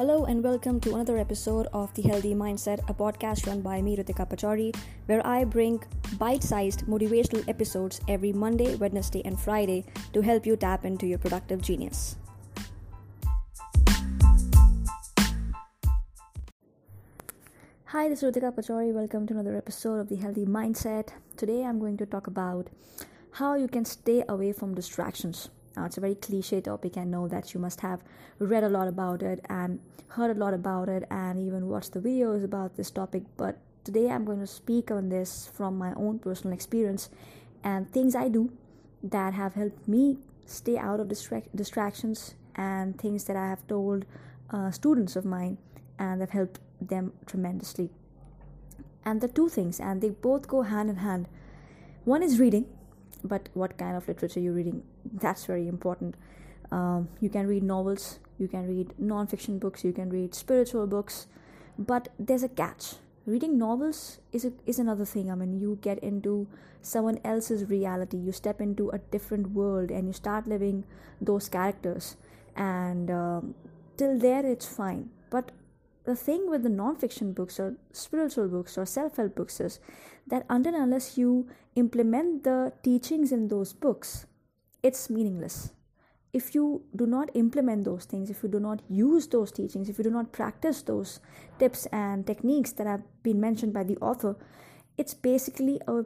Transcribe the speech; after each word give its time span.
Hello 0.00 0.24
and 0.24 0.42
welcome 0.42 0.80
to 0.80 0.94
another 0.94 1.18
episode 1.18 1.66
of 1.74 1.92
The 1.92 2.00
Healthy 2.00 2.34
Mindset, 2.34 2.80
a 2.88 2.94
podcast 2.94 3.46
run 3.46 3.60
by 3.60 3.82
me, 3.82 3.98
Ritika 3.98 4.26
Pachori, 4.26 4.74
where 5.04 5.20
I 5.26 5.44
bring 5.44 5.82
bite 6.18 6.42
sized 6.42 6.86
motivational 6.86 7.46
episodes 7.46 8.00
every 8.08 8.32
Monday, 8.32 8.76
Wednesday, 8.76 9.20
and 9.26 9.38
Friday 9.38 9.84
to 10.14 10.22
help 10.22 10.46
you 10.46 10.56
tap 10.56 10.86
into 10.86 11.06
your 11.06 11.18
productive 11.18 11.60
genius. 11.60 12.16
Hi, 17.84 18.08
this 18.08 18.22
is 18.22 18.32
Ritika 18.32 18.54
Pachori. 18.56 18.94
Welcome 18.94 19.26
to 19.26 19.34
another 19.34 19.54
episode 19.54 20.00
of 20.00 20.08
The 20.08 20.16
Healthy 20.16 20.46
Mindset. 20.46 21.08
Today 21.36 21.62
I'm 21.62 21.78
going 21.78 21.98
to 21.98 22.06
talk 22.06 22.26
about 22.26 22.68
how 23.32 23.54
you 23.54 23.68
can 23.68 23.84
stay 23.84 24.24
away 24.26 24.52
from 24.52 24.74
distractions. 24.74 25.50
Uh, 25.76 25.84
it's 25.84 25.96
a 25.96 26.00
very 26.00 26.14
cliche 26.14 26.60
topic. 26.60 26.96
I 26.96 27.04
know 27.04 27.28
that 27.28 27.54
you 27.54 27.60
must 27.60 27.80
have 27.80 28.02
read 28.38 28.64
a 28.64 28.68
lot 28.68 28.88
about 28.88 29.22
it 29.22 29.44
and 29.48 29.80
heard 30.08 30.36
a 30.36 30.38
lot 30.38 30.54
about 30.54 30.88
it 30.88 31.04
and 31.10 31.38
even 31.38 31.68
watched 31.68 31.92
the 31.92 32.00
videos 32.00 32.44
about 32.44 32.76
this 32.76 32.90
topic. 32.90 33.22
But 33.36 33.58
today 33.84 34.10
I'm 34.10 34.24
going 34.24 34.40
to 34.40 34.46
speak 34.46 34.90
on 34.90 35.08
this 35.08 35.50
from 35.54 35.78
my 35.78 35.92
own 35.94 36.18
personal 36.18 36.52
experience 36.52 37.08
and 37.62 37.90
things 37.90 38.14
I 38.14 38.28
do 38.28 38.50
that 39.02 39.34
have 39.34 39.54
helped 39.54 39.86
me 39.86 40.18
stay 40.44 40.76
out 40.76 41.00
of 41.00 41.08
distra- 41.08 41.48
distractions 41.54 42.34
and 42.56 42.98
things 42.98 43.24
that 43.24 43.36
I 43.36 43.48
have 43.48 43.66
told 43.68 44.04
uh, 44.50 44.70
students 44.70 45.16
of 45.16 45.24
mine 45.24 45.58
and 45.98 46.20
have 46.20 46.30
helped 46.30 46.58
them 46.80 47.12
tremendously. 47.26 47.90
And 49.04 49.20
the 49.20 49.28
two 49.28 49.48
things, 49.48 49.80
and 49.80 50.00
they 50.00 50.10
both 50.10 50.48
go 50.48 50.62
hand 50.62 50.90
in 50.90 50.96
hand. 50.96 51.26
One 52.04 52.22
is 52.22 52.38
reading, 52.38 52.66
but 53.22 53.48
what 53.54 53.76
kind 53.78 53.96
of 53.96 54.06
literature 54.08 54.40
you're 54.40 54.52
reading 54.52 54.82
that's 55.12 55.46
very 55.46 55.68
important. 55.68 56.14
Um, 56.72 57.08
you 57.20 57.28
can 57.28 57.46
read 57.46 57.62
novels 57.62 58.20
you 58.38 58.46
can 58.46 58.66
read 58.66 58.94
non-fiction 58.98 59.58
books 59.58 59.84
you 59.84 59.92
can 59.92 60.08
read 60.08 60.34
spiritual 60.34 60.86
books 60.86 61.26
but 61.80 62.08
there's 62.18 62.42
a 62.42 62.48
catch. 62.48 62.96
Reading 63.24 63.56
novels 63.58 64.18
is 64.32 64.44
a, 64.44 64.52
is 64.66 64.78
another 64.78 65.06
thing. 65.06 65.30
I 65.30 65.34
mean 65.34 65.58
you 65.58 65.78
get 65.80 65.98
into 66.00 66.46
someone 66.82 67.18
else's 67.24 67.68
reality. 67.70 68.18
You 68.18 68.32
step 68.32 68.60
into 68.60 68.90
a 68.90 68.98
different 68.98 69.52
world 69.52 69.90
and 69.90 70.06
you 70.06 70.12
start 70.12 70.46
living 70.46 70.84
those 71.20 71.48
characters. 71.48 72.16
And 72.54 73.10
um, 73.10 73.54
till 73.96 74.18
there 74.18 74.44
it's 74.44 74.66
fine. 74.66 75.08
But 75.30 75.52
the 76.04 76.16
thing 76.16 76.48
with 76.48 76.62
the 76.62 76.68
non-fiction 76.68 77.32
books 77.32 77.60
or 77.60 77.76
spiritual 77.92 78.48
books 78.48 78.78
or 78.78 78.86
self-help 78.86 79.34
books 79.34 79.60
is 79.60 79.78
that 80.26 80.46
until 80.48 80.74
unless 80.74 81.18
you 81.18 81.48
implement 81.76 82.44
the 82.44 82.72
teachings 82.82 83.32
in 83.32 83.48
those 83.48 83.72
books 83.72 84.26
it's 84.82 85.10
meaningless. 85.10 85.72
If 86.32 86.54
you 86.54 86.84
do 86.96 87.06
not 87.06 87.30
implement 87.34 87.84
those 87.84 88.04
things 88.04 88.30
if 88.30 88.42
you 88.42 88.48
do 88.48 88.60
not 88.60 88.80
use 88.88 89.26
those 89.26 89.52
teachings 89.52 89.88
if 89.88 89.98
you 89.98 90.04
do 90.04 90.10
not 90.10 90.32
practice 90.32 90.82
those 90.82 91.20
tips 91.58 91.86
and 91.86 92.26
techniques 92.26 92.72
that 92.72 92.86
have 92.86 93.02
been 93.22 93.40
mentioned 93.40 93.72
by 93.72 93.82
the 93.82 93.96
author 93.98 94.36
it's 94.96 95.12
basically 95.12 95.80
a 95.88 96.04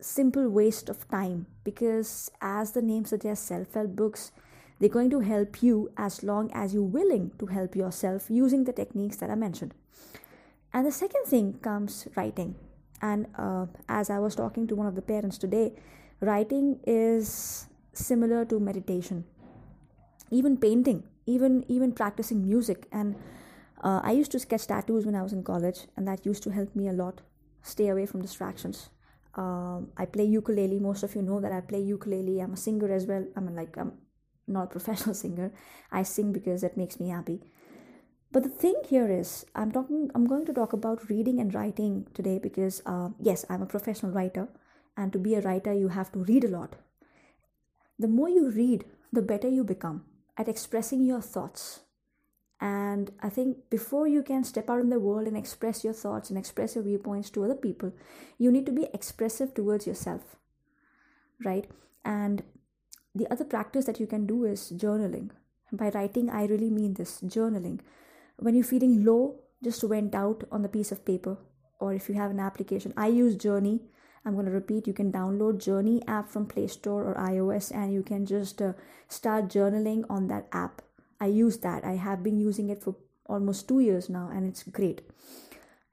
simple 0.00 0.48
waste 0.48 0.88
of 0.88 1.08
time 1.08 1.46
because 1.64 2.30
as 2.40 2.72
the 2.72 2.82
name 2.82 3.04
suggests 3.04 3.48
self-help 3.48 3.94
books 3.94 4.32
they're 4.78 4.88
going 4.88 5.10
to 5.10 5.20
help 5.20 5.62
you 5.62 5.90
as 5.96 6.22
long 6.22 6.50
as 6.52 6.74
you're 6.74 6.82
willing 6.82 7.32
to 7.38 7.46
help 7.46 7.74
yourself 7.74 8.26
using 8.28 8.64
the 8.64 8.72
techniques 8.72 9.16
that 9.16 9.30
I 9.30 9.34
mentioned. 9.34 9.74
And 10.72 10.86
the 10.86 10.92
second 10.92 11.24
thing 11.26 11.54
comes 11.62 12.06
writing. 12.16 12.56
And 13.00 13.26
uh, 13.38 13.66
as 13.88 14.10
I 14.10 14.18
was 14.18 14.34
talking 14.34 14.66
to 14.68 14.74
one 14.74 14.86
of 14.86 14.94
the 14.94 15.02
parents 15.02 15.38
today, 15.38 15.72
writing 16.20 16.80
is 16.86 17.66
similar 17.92 18.44
to 18.46 18.60
meditation, 18.60 19.24
even 20.30 20.56
painting, 20.56 21.04
even 21.26 21.64
even 21.68 21.92
practicing 21.92 22.42
music. 22.46 22.86
And 22.92 23.16
uh, 23.82 24.00
I 24.02 24.12
used 24.12 24.32
to 24.32 24.38
sketch 24.38 24.66
tattoos 24.66 25.06
when 25.06 25.14
I 25.14 25.22
was 25.22 25.32
in 25.32 25.42
college, 25.42 25.86
and 25.96 26.06
that 26.08 26.24
used 26.24 26.42
to 26.44 26.50
help 26.50 26.74
me 26.74 26.88
a 26.88 26.92
lot 26.92 27.20
stay 27.62 27.88
away 27.88 28.06
from 28.06 28.22
distractions. 28.22 28.90
Um, 29.34 29.88
I 29.96 30.06
play 30.06 30.24
ukulele. 30.24 30.78
Most 30.78 31.02
of 31.02 31.14
you 31.14 31.22
know 31.22 31.40
that 31.40 31.52
I 31.52 31.60
play 31.60 31.80
ukulele. 31.80 32.40
I'm 32.40 32.54
a 32.54 32.56
singer 32.56 32.90
as 32.92 33.06
well. 33.06 33.26
I 33.36 33.40
mean, 33.40 33.54
like 33.54 33.76
I'm 33.76 33.92
not 34.46 34.64
a 34.64 34.66
professional 34.66 35.14
singer. 35.22 35.52
I 35.90 36.02
sing 36.02 36.32
because 36.32 36.62
it 36.62 36.76
makes 36.76 37.00
me 37.00 37.10
happy. 37.10 37.40
But 38.32 38.42
the 38.42 38.48
thing 38.48 38.74
here 38.88 39.08
is, 39.10 39.46
I'm 39.54 39.72
talking. 39.72 40.10
I'm 40.14 40.26
going 40.26 40.46
to 40.46 40.52
talk 40.52 40.72
about 40.72 41.08
reading 41.08 41.40
and 41.40 41.54
writing 41.54 42.06
today 42.12 42.38
because, 42.38 42.82
uh, 42.84 43.10
yes, 43.20 43.44
I'm 43.48 43.62
a 43.62 43.66
professional 43.66 44.12
writer, 44.12 44.48
and 44.96 45.12
to 45.12 45.18
be 45.18 45.34
a 45.34 45.40
writer, 45.40 45.72
you 45.72 45.88
have 45.88 46.12
to 46.12 46.18
read 46.18 46.44
a 46.44 46.48
lot. 46.48 46.76
The 47.98 48.08
more 48.08 48.28
you 48.28 48.50
read, 48.50 48.84
the 49.12 49.22
better 49.22 49.48
you 49.48 49.64
become 49.64 50.04
at 50.36 50.48
expressing 50.48 51.04
your 51.04 51.20
thoughts. 51.20 51.80
And 52.60 53.10
I 53.22 53.28
think 53.28 53.68
before 53.70 54.06
you 54.08 54.22
can 54.22 54.44
step 54.44 54.70
out 54.70 54.80
in 54.80 54.88
the 54.88 54.98
world 54.98 55.26
and 55.26 55.36
express 55.36 55.84
your 55.84 55.92
thoughts 55.92 56.30
and 56.30 56.38
express 56.38 56.74
your 56.74 56.84
viewpoints 56.84 57.30
to 57.30 57.44
other 57.44 57.54
people, 57.54 57.92
you 58.38 58.50
need 58.50 58.66
to 58.66 58.72
be 58.72 58.88
expressive 58.94 59.54
towards 59.54 59.86
yourself, 59.86 60.36
right? 61.44 61.66
And 62.04 62.42
the 63.16 63.30
other 63.30 63.44
practice 63.44 63.86
that 63.86 63.98
you 63.98 64.06
can 64.06 64.26
do 64.26 64.44
is 64.44 64.72
journaling. 64.76 65.30
By 65.72 65.88
writing, 65.90 66.30
I 66.30 66.46
really 66.46 66.70
mean 66.70 66.94
this 66.94 67.20
journaling. 67.22 67.80
When 68.38 68.54
you're 68.54 68.64
feeling 68.64 69.04
low, 69.04 69.40
just 69.62 69.82
went 69.84 70.14
out 70.14 70.44
on 70.52 70.62
the 70.62 70.68
piece 70.68 70.92
of 70.92 71.04
paper, 71.04 71.38
or 71.80 71.94
if 71.94 72.08
you 72.08 72.14
have 72.14 72.30
an 72.30 72.40
application, 72.40 72.92
I 72.96 73.08
use 73.08 73.34
Journey. 73.36 73.80
I'm 74.24 74.34
going 74.34 74.46
to 74.46 74.52
repeat 74.52 74.86
you 74.86 74.92
can 74.92 75.12
download 75.12 75.58
Journey 75.58 76.02
app 76.06 76.28
from 76.28 76.46
Play 76.46 76.66
Store 76.66 77.04
or 77.04 77.14
iOS 77.14 77.74
and 77.74 77.92
you 77.92 78.02
can 78.02 78.26
just 78.26 78.60
uh, 78.60 78.72
start 79.08 79.48
journaling 79.48 80.04
on 80.10 80.26
that 80.28 80.48
app. 80.52 80.82
I 81.20 81.26
use 81.26 81.58
that. 81.58 81.84
I 81.84 81.92
have 81.92 82.22
been 82.24 82.40
using 82.40 82.68
it 82.68 82.82
for 82.82 82.96
almost 83.26 83.68
two 83.68 83.80
years 83.80 84.08
now 84.08 84.28
and 84.32 84.48
it's 84.48 84.64
great 84.64 85.02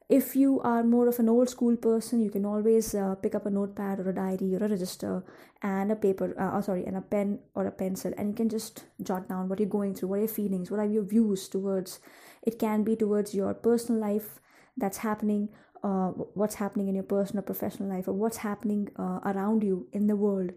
if 0.09 0.35
you 0.35 0.59
are 0.61 0.83
more 0.83 1.07
of 1.07 1.19
an 1.19 1.29
old 1.29 1.49
school 1.49 1.75
person 1.75 2.19
you 2.19 2.29
can 2.29 2.45
always 2.45 2.93
uh, 2.95 3.15
pick 3.15 3.35
up 3.35 3.45
a 3.45 3.49
notepad 3.49 3.99
or 3.99 4.09
a 4.09 4.15
diary 4.15 4.55
or 4.55 4.63
a 4.65 4.67
register 4.67 5.23
and 5.61 5.91
a 5.91 5.95
paper 5.95 6.35
uh, 6.39 6.57
oh, 6.57 6.61
sorry 6.61 6.85
and 6.85 6.97
a 6.97 7.01
pen 7.01 7.39
or 7.55 7.65
a 7.67 7.71
pencil 7.71 8.13
and 8.17 8.29
you 8.29 8.35
can 8.35 8.49
just 8.49 8.85
jot 9.01 9.27
down 9.29 9.47
what 9.47 9.59
you're 9.59 9.69
going 9.69 9.93
through 9.93 10.09
what 10.09 10.17
are 10.17 10.27
your 10.27 10.27
feelings 10.27 10.69
what 10.69 10.79
are 10.79 10.85
your 10.85 11.03
views 11.03 11.47
towards 11.47 11.99
it 12.41 12.59
can 12.59 12.83
be 12.83 12.95
towards 12.95 13.33
your 13.33 13.53
personal 13.53 13.99
life 13.99 14.39
that's 14.77 14.97
happening 14.97 15.49
uh, 15.83 16.09
what's 16.09 16.55
happening 16.55 16.87
in 16.87 16.95
your 16.95 17.03
personal 17.03 17.43
professional 17.43 17.89
life 17.89 18.07
or 18.07 18.13
what's 18.13 18.37
happening 18.37 18.89
uh, 18.97 19.19
around 19.25 19.63
you 19.63 19.87
in 19.91 20.07
the 20.07 20.15
world 20.15 20.51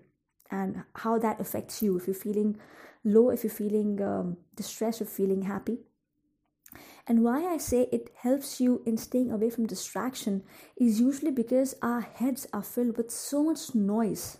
and 0.52 0.84
how 0.94 1.18
that 1.18 1.40
affects 1.40 1.82
you. 1.82 1.96
If 1.96 2.06
you're 2.06 2.14
feeling 2.14 2.56
low 3.06 3.30
if 3.30 3.44
you're 3.44 3.52
feeling 3.52 4.02
um, 4.02 4.36
distressed 4.56 5.00
or 5.00 5.04
feeling 5.04 5.42
happy 5.42 5.78
and 7.06 7.22
why 7.22 7.44
I 7.46 7.58
say 7.58 7.88
it 7.92 8.10
helps 8.16 8.60
you 8.60 8.82
in 8.84 8.96
staying 8.96 9.30
away 9.30 9.50
from 9.50 9.66
distraction 9.66 10.42
is 10.76 11.00
usually 11.00 11.30
because 11.30 11.74
our 11.80 12.00
heads 12.00 12.46
are 12.52 12.62
filled 12.62 12.96
with 12.96 13.10
so 13.10 13.44
much 13.44 13.74
noise. 13.74 14.38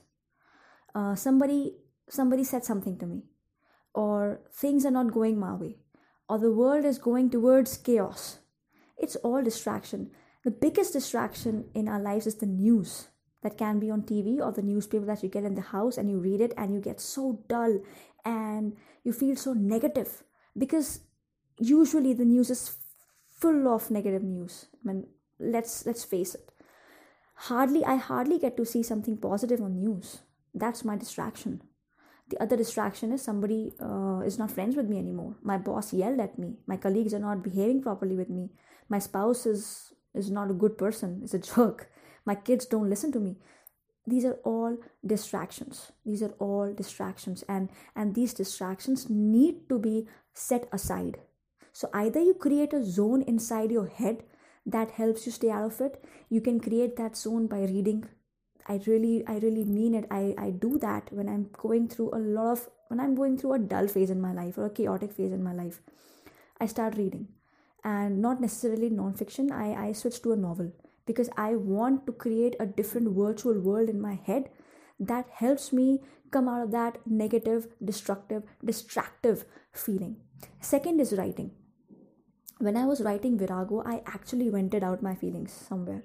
Uh, 0.95 1.15
somebody 1.15 1.77
somebody 2.09 2.45
said 2.45 2.65
something 2.65 2.99
to 2.99 3.07
me, 3.07 3.23
or 3.95 4.41
things 4.53 4.85
are 4.85 4.91
not 4.91 5.13
going 5.13 5.39
my 5.39 5.55
way, 5.55 5.77
or 6.29 6.39
the 6.39 6.53
world 6.53 6.85
is 6.85 6.99
going 6.99 7.31
towards 7.31 7.77
chaos. 7.77 8.39
It's 8.97 9.17
all 9.17 9.43
distraction. 9.43 10.11
The 10.45 10.51
biggest 10.51 10.93
distraction 10.93 11.67
in 11.75 11.89
our 11.89 12.01
lives 12.01 12.27
is 12.27 12.37
the 12.37 12.47
news 12.47 13.09
that 13.43 13.59
can 13.59 13.79
be 13.79 13.91
on 13.91 14.03
TV 14.03 14.41
or 14.41 14.53
the 14.53 14.63
newspaper 14.63 15.05
that 15.07 15.23
you 15.23 15.29
get 15.29 15.45
in 15.45 15.55
the 15.55 15.61
house 15.61 15.99
and 15.99 16.11
you 16.11 16.19
read 16.19 16.41
it 16.41 16.55
and 16.57 16.73
you 16.73 16.81
get 16.81 17.01
so 17.01 17.45
dull 17.49 17.81
and 18.25 18.77
you 19.05 19.13
feel 19.13 19.37
so 19.37 19.53
negative 19.53 20.25
because 20.57 21.01
usually 21.59 22.13
the 22.13 22.25
news 22.25 22.51
is 22.51 22.77
full 23.29 23.69
of 23.69 23.91
negative 23.91 24.23
news. 24.23 24.67
I 24.75 24.89
mean 24.89 25.07
let's 25.39 25.87
let's 25.87 26.05
face 26.05 26.35
it. 26.35 26.51
Hardly 27.35 27.85
i 27.85 27.97
hardly 27.97 28.39
get 28.39 28.57
to 28.57 28.65
see 28.65 28.83
something 28.83 29.17
positive 29.17 29.61
on 29.61 29.79
news. 29.79 30.21
That's 30.55 30.85
my 30.85 30.97
distraction. 30.97 31.63
The 32.29 32.43
other 32.43 32.57
distraction 32.57 33.13
is 33.13 33.23
somebody 33.23 33.75
uh, 33.81 34.21
is 34.21 34.39
not 34.39 34.51
friends 34.51 34.75
with 34.75 34.89
me 34.89 34.99
anymore. 34.99 35.37
My 35.43 35.59
boss 35.59 35.93
yelled 35.93 36.19
at 36.19 36.39
me. 36.39 36.57
My 36.67 36.77
colleagues 36.77 37.15
are 37.15 37.21
not 37.21 37.43
behaving 37.43 37.83
properly 37.83 38.17
with 38.17 38.31
me. 38.31 38.51
My 38.89 38.99
spouse 38.99 39.47
is 39.47 39.93
is 40.15 40.31
not 40.31 40.51
a 40.51 40.55
good 40.55 40.77
person. 40.79 41.21
Is 41.23 41.35
a 41.35 41.39
jerk. 41.39 41.91
My 42.25 42.35
kids 42.35 42.67
don't 42.67 42.91
listen 42.91 43.13
to 43.13 43.21
me. 43.21 43.37
These 44.09 44.25
are 44.25 44.39
all 44.45 44.77
distractions. 45.05 45.93
These 46.05 46.23
are 46.23 46.35
all 46.39 46.73
distractions. 46.73 47.45
And 47.49 47.69
and 47.95 48.15
these 48.15 48.35
distractions 48.35 49.09
need 49.09 49.69
to 49.69 49.79
be 49.79 50.09
set 50.35 50.69
aside 50.73 51.19
so 51.77 51.91
either 51.93 52.21
you 52.23 52.33
create 52.33 52.73
a 52.73 52.83
zone 52.83 53.21
inside 53.31 53.71
your 53.71 53.87
head 53.87 54.23
that 54.65 54.93
helps 54.93 55.27
you 55.27 55.33
stay 55.33 55.51
out 55.51 55.73
of 55.73 55.81
it. 55.83 56.03
You 56.31 56.41
can 56.41 56.59
create 56.59 56.97
that 56.97 57.19
zone 57.19 57.49
by 57.49 57.59
reading. 57.65 58.07
I 58.67 58.81
really, 58.87 59.23
I 59.27 59.35
really 59.41 59.65
mean 59.65 59.95
it. 59.95 60.07
I, 60.11 60.35
I 60.39 60.53
do 60.53 60.79
that 60.79 61.13
when 61.13 61.29
I'm 61.29 61.51
going 61.53 61.89
through 61.89 62.15
a 62.15 62.23
lot 62.37 62.53
of 62.53 62.71
when 62.89 62.99
I'm 62.99 63.15
going 63.15 63.37
through 63.37 63.53
a 63.53 63.59
dull 63.59 63.89
phase 63.89 64.09
in 64.09 64.23
my 64.23 64.33
life 64.33 64.57
or 64.57 64.65
a 64.65 64.71
chaotic 64.71 65.13
phase 65.13 65.33
in 65.33 65.45
my 65.45 65.53
life. 65.53 65.83
I 66.59 66.65
start 66.65 66.97
reading. 66.97 67.29
And 67.85 68.23
not 68.23 68.41
necessarily 68.41 68.89
non-fiction. 68.89 69.53
I, 69.53 69.89
I 69.89 69.93
switch 69.93 70.23
to 70.23 70.33
a 70.33 70.37
novel 70.37 70.73
because 71.05 71.29
I 71.37 71.57
want 71.57 72.07
to 72.07 72.13
create 72.13 72.57
a 72.59 72.65
different 72.65 73.15
virtual 73.15 73.61
world 73.61 73.91
in 73.91 74.01
my 74.01 74.15
head 74.15 74.49
that 74.99 75.27
helps 75.31 75.75
me 75.75 76.01
come 76.31 76.49
out 76.49 76.63
of 76.63 76.71
that 76.71 77.07
negative, 77.07 77.69
destructive, 77.85 78.45
distractive 78.65 79.45
feeling. 79.75 80.17
Second 80.61 81.01
is 81.01 81.13
writing 81.13 81.51
when 82.59 82.77
I 82.77 82.87
was 82.87 83.03
writing 83.03 83.39
Virago, 83.39 83.83
I 83.85 84.03
actually 84.07 84.49
vented 84.49 84.83
out 84.83 85.03
my 85.03 85.15
feelings 85.15 85.53
somewhere. 85.53 86.03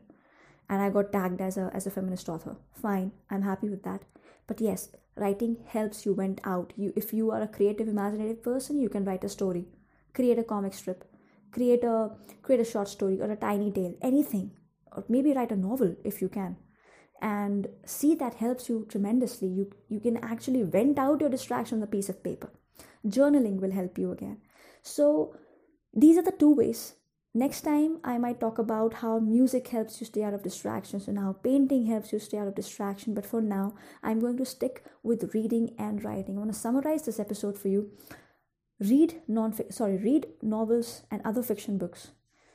And 0.69 0.81
I 0.81 0.89
got 0.89 1.11
tagged 1.11 1.41
as 1.41 1.57
a, 1.57 1.69
as 1.73 1.85
a 1.85 1.91
feminist 1.91 2.29
author. 2.29 2.55
Fine, 2.73 3.11
I'm 3.29 3.41
happy 3.41 3.69
with 3.69 3.83
that. 3.83 4.03
But 4.47 4.61
yes, 4.61 4.89
writing 5.15 5.57
helps 5.67 6.05
you 6.05 6.15
vent 6.15 6.39
out. 6.43 6.73
You, 6.75 6.93
if 6.95 7.13
you 7.13 7.31
are 7.31 7.41
a 7.41 7.47
creative, 7.47 7.87
imaginative 7.87 8.41
person, 8.41 8.79
you 8.79 8.89
can 8.89 9.05
write 9.05 9.23
a 9.23 9.29
story, 9.29 9.65
create 10.13 10.39
a 10.39 10.43
comic 10.43 10.73
strip, 10.73 11.03
create 11.51 11.83
a 11.83 12.11
create 12.41 12.61
a 12.61 12.65
short 12.65 12.87
story 12.87 13.19
or 13.21 13.29
a 13.29 13.35
tiny 13.35 13.71
tale, 13.71 13.93
anything, 14.01 14.51
or 14.95 15.03
maybe 15.09 15.33
write 15.33 15.51
a 15.51 15.55
novel 15.57 15.95
if 16.03 16.21
you 16.21 16.29
can. 16.29 16.55
And 17.21 17.67
see 17.85 18.15
that 18.15 18.35
helps 18.35 18.67
you 18.69 18.85
tremendously. 18.89 19.47
You 19.49 19.71
you 19.89 19.99
can 19.99 20.17
actually 20.17 20.63
vent 20.63 20.97
out 20.97 21.21
your 21.21 21.29
distraction 21.29 21.79
on 21.79 21.83
a 21.83 21.87
piece 21.87 22.09
of 22.09 22.23
paper. 22.23 22.49
Journaling 23.05 23.59
will 23.59 23.71
help 23.71 23.97
you 23.97 24.11
again. 24.11 24.37
So 24.81 25.35
these 25.93 26.17
are 26.17 26.23
the 26.23 26.31
two 26.31 26.53
ways. 26.53 26.95
Next 27.33 27.61
time, 27.61 27.99
I 28.03 28.17
might 28.17 28.41
talk 28.41 28.57
about 28.59 28.95
how 28.95 29.19
music 29.19 29.69
helps 29.69 30.01
you 30.01 30.05
stay 30.05 30.23
out 30.23 30.33
of 30.33 30.43
distractions 30.43 31.07
and 31.07 31.17
how 31.17 31.33
painting 31.33 31.85
helps 31.85 32.11
you 32.11 32.19
stay 32.19 32.37
out 32.37 32.47
of 32.47 32.55
distraction. 32.55 33.13
But 33.13 33.25
for 33.25 33.41
now, 33.41 33.73
I'm 34.03 34.19
going 34.19 34.37
to 34.37 34.45
stick 34.45 34.83
with 35.01 35.33
reading 35.33 35.73
and 35.77 36.03
writing. 36.03 36.35
I 36.35 36.39
want 36.39 36.53
to 36.53 36.59
summarize 36.59 37.03
this 37.03 37.21
episode 37.21 37.57
for 37.57 37.69
you. 37.69 37.91
Read 38.79 39.21
non 39.27 39.53
sorry, 39.71 39.97
read 39.97 40.27
novels 40.41 41.03
and 41.09 41.21
other 41.23 41.43
fiction 41.43 41.77
books 41.77 42.11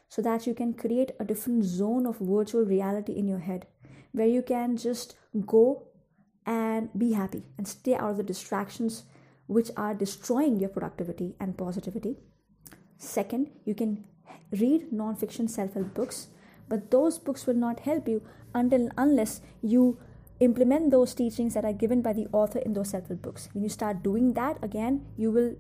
so 0.09 0.21
that 0.23 0.47
you 0.47 0.55
can 0.55 0.75
create 0.75 1.13
a 1.19 1.25
different 1.25 1.65
zone 1.65 2.07
of 2.07 2.19
virtual 2.19 2.65
reality 2.65 3.13
in 3.13 3.27
your 3.27 3.39
head 3.39 3.67
where 4.13 4.27
you 4.27 4.43
can 4.43 4.77
just 4.77 5.17
go 5.47 5.89
and 6.45 6.91
be 6.97 7.13
happy 7.13 7.45
and 7.57 7.67
stay 7.67 7.95
out 7.95 8.11
of 8.11 8.17
the 8.17 8.23
distractions 8.23 9.05
which 9.47 9.71
are 9.77 9.95
destroying 9.95 10.59
your 10.59 10.69
productivity 10.69 11.35
and 11.41 11.57
positivity 11.57 12.17
Second, 12.99 13.51
you 13.65 13.75
can 13.75 14.05
read 14.51 14.93
non-fiction 14.93 15.49
self-help 15.49 15.95
books, 15.95 16.29
but 16.69 16.91
those 16.91 17.19
books 17.19 17.47
will 17.47 17.55
not 17.55 17.81
help 17.81 18.09
you 18.09 18.23
until 18.55 18.89
unless 18.97 19.41
you 19.63 19.99
implement 20.41 20.91
those 20.91 21.15
teachings 21.15 21.55
that 21.55 21.65
are 21.65 21.73
given 21.73 22.03
by 22.03 22.13
the 22.13 22.27
author 22.33 22.59
in 22.59 22.73
those 22.73 22.91
self-help 22.91 23.23
books. 23.23 23.49
When 23.53 23.63
you 23.63 23.69
start 23.69 24.03
doing 24.03 24.33
that 24.35 24.63
again, 24.63 25.07
you 25.17 25.31
will 25.31 25.57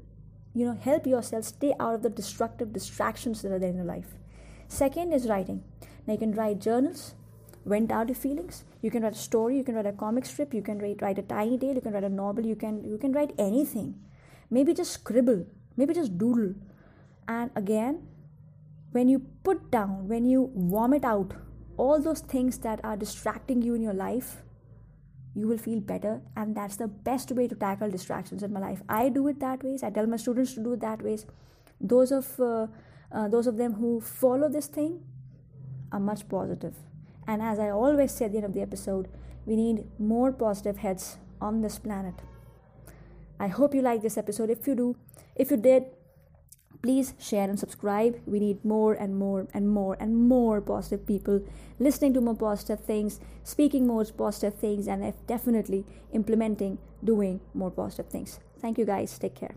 you 0.54 0.64
know 0.64 0.74
help 0.74 1.06
yourself 1.06 1.44
stay 1.44 1.74
out 1.78 1.94
of 1.94 2.02
the 2.02 2.10
destructive 2.10 2.72
distractions 2.72 3.42
that 3.42 3.52
are 3.52 3.58
there 3.58 3.70
in 3.70 3.76
your 3.76 3.84
life. 3.84 4.14
Second 4.68 5.12
is 5.12 5.28
writing. 5.28 5.62
Now 6.06 6.14
you 6.14 6.18
can 6.18 6.34
write 6.34 6.60
journals, 6.60 7.14
vent 7.64 7.92
out 7.92 8.08
your 8.08 8.16
feelings. 8.16 8.64
You 8.80 8.90
can 8.90 9.02
write 9.02 9.12
a 9.12 9.16
story, 9.16 9.56
you 9.56 9.64
can 9.64 9.74
write 9.74 9.86
a 9.86 9.92
comic 9.92 10.24
strip, 10.24 10.54
you 10.54 10.62
can 10.62 10.78
write, 10.78 11.02
write 11.02 11.18
a 11.18 11.22
tiny 11.22 11.58
tale, 11.58 11.74
you 11.74 11.80
can 11.80 11.92
write 11.92 12.04
a 12.04 12.08
novel, 12.08 12.46
you 12.46 12.56
can 12.56 12.84
you 12.84 12.98
can 12.98 13.12
write 13.12 13.32
anything. 13.38 13.94
Maybe 14.50 14.74
just 14.74 14.92
scribble, 14.92 15.46
maybe 15.76 15.92
just 15.92 16.16
doodle 16.16 16.54
and 17.28 17.50
again 17.54 18.02
when 18.92 19.08
you 19.08 19.18
put 19.44 19.70
down 19.70 20.08
when 20.08 20.24
you 20.24 20.50
vomit 20.54 21.04
out 21.04 21.34
all 21.76 22.00
those 22.00 22.20
things 22.20 22.58
that 22.58 22.80
are 22.84 22.96
distracting 22.96 23.60
you 23.62 23.74
in 23.74 23.82
your 23.82 23.94
life 23.94 24.42
you 25.36 25.46
will 25.46 25.58
feel 25.58 25.80
better. 25.80 26.22
And 26.34 26.56
that's 26.56 26.76
the 26.76 26.88
best 26.88 27.30
way 27.30 27.46
to 27.46 27.54
tackle 27.54 27.90
distractions 27.90 28.42
in 28.42 28.52
my 28.52 28.60
life. 28.60 28.82
I 28.88 29.10
do 29.10 29.28
it 29.28 29.38
that 29.40 29.62
ways. 29.62 29.82
I 29.82 29.90
tell 29.90 30.06
my 30.06 30.16
students 30.16 30.54
to 30.54 30.62
do 30.62 30.72
it 30.72 30.80
that 30.80 31.02
ways. 31.02 31.26
Those 31.78 32.10
of 32.10 32.40
uh, 32.40 32.66
uh, 33.12 33.28
those 33.28 33.46
of 33.46 33.58
them 33.58 33.74
who 33.74 34.00
follow 34.00 34.48
this 34.48 34.66
thing 34.66 35.04
are 35.92 36.00
much 36.00 36.26
positive. 36.28 36.74
And 37.28 37.42
as 37.42 37.58
i 37.58 37.68
always 37.70 38.12
say 38.12 38.24
at 38.24 38.32
the 38.32 38.38
end 38.38 38.46
of 38.46 38.54
the 38.54 38.62
episode 38.62 39.08
we 39.46 39.56
need 39.56 39.84
more 39.98 40.32
positive 40.32 40.78
heads 40.78 41.18
on 41.40 41.60
this 41.60 41.78
planet. 41.78 42.14
I 43.38 43.48
hope 43.48 43.74
you 43.74 43.82
like 43.82 44.02
this 44.02 44.16
episode. 44.16 44.48
If 44.48 44.66
you 44.66 44.74
do 44.74 44.96
if 45.34 45.50
you 45.50 45.58
did 45.58 45.84
please 46.82 47.14
share 47.18 47.48
and 47.48 47.58
subscribe. 47.58 48.20
We 48.26 48.40
need 48.40 48.64
more 48.64 48.94
and 48.94 49.16
more 49.16 49.46
and 49.52 49.68
more 49.68 49.96
and 50.00 50.28
more 50.28 50.60
positive 50.60 51.06
people 51.06 51.40
listening 51.78 52.14
to 52.14 52.20
more 52.20 52.34
positive 52.34 52.80
things 52.80 53.20
speaking 53.44 53.86
more 53.86 54.04
positive 54.04 54.54
things 54.54 54.88
and 54.88 55.12
definitely 55.26 55.84
implementing 56.12 56.78
doing 57.04 57.40
more 57.54 57.70
positive 57.70 58.08
things. 58.08 58.40
Thank 58.60 58.78
you 58.78 58.84
guys. 58.84 59.18
Take 59.18 59.34
care 59.34 59.54